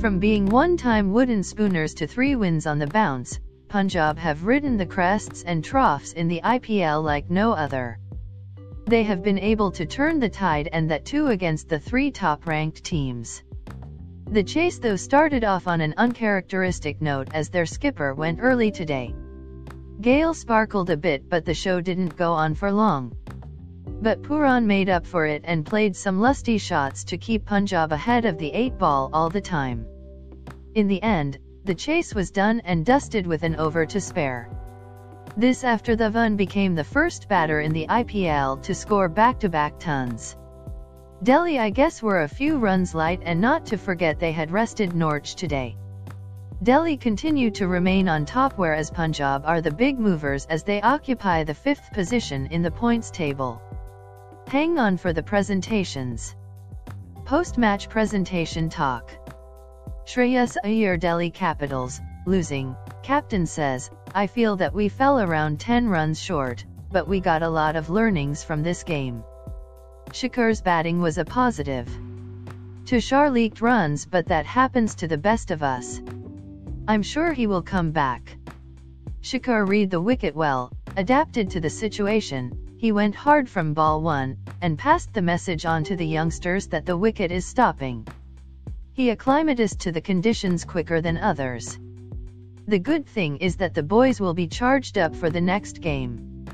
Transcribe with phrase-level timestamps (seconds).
[0.00, 4.86] From being one-time wooden spooners to three wins on the bounce, Punjab have ridden the
[4.86, 7.98] crests and troughs in the IPL like no other.
[8.86, 12.84] They have been able to turn the tide and that too against the three top-ranked
[12.84, 13.42] teams.
[14.30, 19.12] The chase though started off on an uncharacteristic note as their skipper went early today.
[20.00, 23.16] Gayle sparkled a bit but the show didn't go on for long.
[24.00, 28.24] But Pooran made up for it and played some lusty shots to keep Punjab ahead
[28.24, 29.86] of the 8 ball all the time.
[30.76, 34.50] In the end, the chase was done and dusted with an over to spare.
[35.36, 40.36] This after Dhawan became the first batter in the IPL to score back-to-back tons.
[41.24, 44.90] Delhi I guess were a few runs light and not to forget they had rested
[44.90, 45.76] Nortje today.
[46.62, 51.42] Delhi continue to remain on top whereas Punjab are the big movers as they occupy
[51.42, 53.60] the fifth position in the points table.
[54.48, 56.34] Hang on for the presentations.
[57.26, 59.10] Post-match presentation talk.
[60.06, 66.18] Shreyas Iyer Delhi Capitals, losing, captain says, I feel that we fell around 10 runs
[66.18, 69.22] short, but we got a lot of learnings from this game.
[70.12, 71.86] Shikhar's batting was a positive.
[72.84, 76.00] Tushar leaked runs but that happens to the best of us.
[76.88, 78.34] I'm sure he will come back.
[79.20, 84.36] Shikhar read the wicket well, adapted to the situation, he went hard from ball 1,
[84.62, 88.06] and passed the message on to the youngsters that the wicket is stopping.
[88.92, 91.76] He acclimatized to the conditions quicker than others.
[92.68, 96.44] The good thing is that the boys will be charged up for the next game.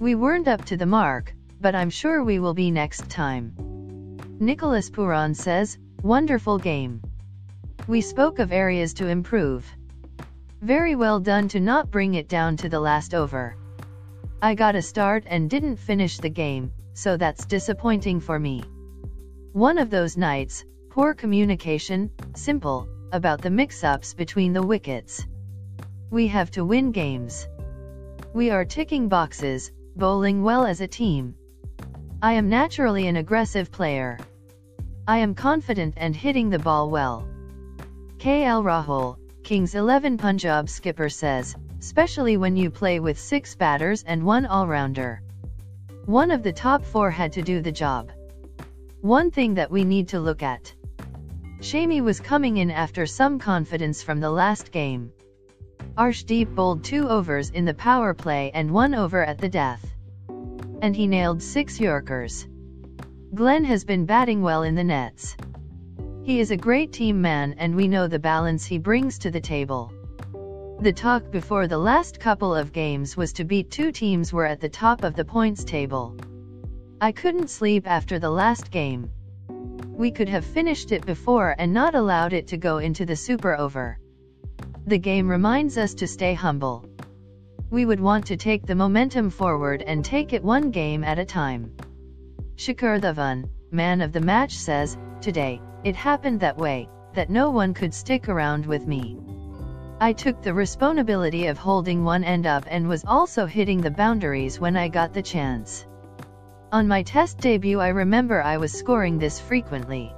[0.00, 3.54] We weren't up to the mark, but I'm sure we will be next time.
[4.40, 7.00] Nicholas Pooran says, wonderful game.
[7.86, 9.70] We spoke of areas to improve.
[10.60, 13.54] Very well done to not bring it down to the last over.
[14.42, 18.62] I got a start and didn't finish the game, so that's disappointing for me.
[19.52, 25.24] One of those nights, Poor communication, simple, about the mix-ups between the wickets.
[26.10, 27.46] We have to win games.
[28.34, 31.36] We are ticking boxes, bowling well as a team.
[32.20, 34.18] I am naturally an aggressive player.
[35.06, 37.24] I am confident and hitting the ball well.
[38.18, 44.22] KL Rahul, Kings 11 Punjab skipper says, especially when you play with six batters and
[44.22, 45.22] one all-rounder.
[46.04, 48.12] One of the top four had to do the job.
[49.00, 50.74] One thing that we need to look at.
[51.60, 55.10] Shami was coming in after some confidence from the last game.
[55.96, 59.84] Arshdeep bowled two overs in the power play and one over at the death.
[60.82, 62.46] And he nailed six Yorkers.
[63.34, 65.34] Glenn has been batting well in the nets.
[66.24, 69.40] He is a great team man and we know the balance he brings to the
[69.40, 69.90] table.
[70.80, 74.62] The talk before the last couple of games was to beat two teams were at
[74.62, 76.16] the top of the points table.
[77.02, 79.10] I couldn't sleep after the last game.
[79.86, 83.54] We could have finished it before and not allowed it to go into the super
[83.54, 83.98] over.
[84.86, 86.86] The game reminds us to stay humble.
[87.68, 91.26] We would want to take the momentum forward and take it one game at a
[91.26, 91.76] time.
[92.56, 97.74] Shikhar Dhawan, man of the match says, Today, it happened that way, that no one
[97.74, 99.18] could stick around with me.
[100.02, 104.58] I took the responsibility of holding one end up and was also hitting the boundaries
[104.58, 105.84] when I got the chance.
[106.72, 110.14] On my test debut I remember I was scoring this frequently.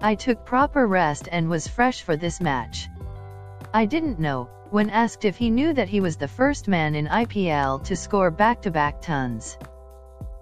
[0.00, 2.88] I took proper rest and was fresh for this match.
[3.74, 7.08] I didn't know, when asked if he knew that he was the first man in
[7.08, 9.58] IPL to score back-to-back -back tons.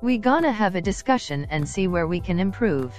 [0.03, 2.92] We gonna have a discussion and see where we can improve.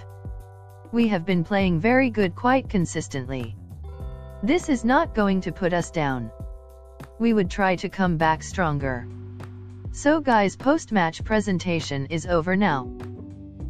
[0.91, 3.55] We have been playing very good quite consistently.
[4.43, 6.31] This is not going to put us down.
[7.19, 9.07] We would try to come back stronger.
[9.91, 12.91] So guys post-match presentation is over now.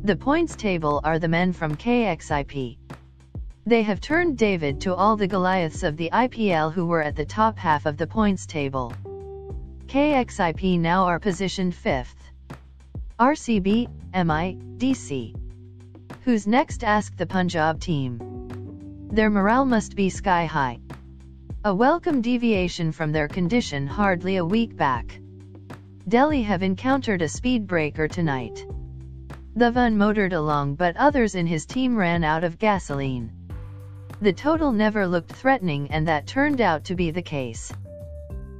[0.05, 2.77] The points table are the men from KXIP.
[3.65, 7.25] They have turned David to all the Goliaths of the IPL who were at the
[7.25, 8.93] top half of the points table.
[9.87, 12.15] KXIP now are positioned 5th.
[13.19, 15.35] RCB, MI, DC.
[16.23, 18.40] Who's next asked the Punjab team.
[19.13, 20.79] Their morale must be sky high.
[21.65, 25.19] A welcome deviation from their condition hardly a week back.
[26.07, 28.65] Delhi have encountered a speed breaker tonight.
[29.57, 33.33] Dhawan motored along but others in his team ran out of gasoline.
[34.21, 37.69] The total never looked threatening and that turned out to be the case.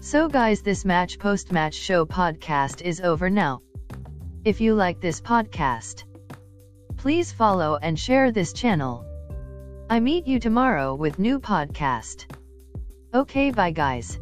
[0.01, 3.61] So guys this match post-match show podcast is over now.
[4.43, 6.03] If you like this podcast,
[6.97, 9.05] please follow and share this channel.
[9.91, 12.33] I meet you tomorrow with new podcast.
[13.13, 14.17] Okay bye guys.